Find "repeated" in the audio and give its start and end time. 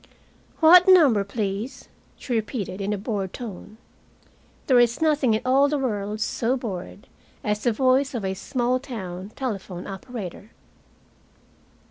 2.33-2.81